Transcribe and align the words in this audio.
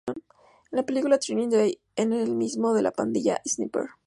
En 0.07 0.23
la 0.71 0.81
película 0.83 1.19
"Training 1.19 1.49
Day" 1.51 1.79
es 1.95 2.05
el 2.07 2.33
miembro 2.35 2.73
de 2.73 2.81
la 2.81 2.89
pandilla 2.89 3.39
"Sniper". 3.45 3.85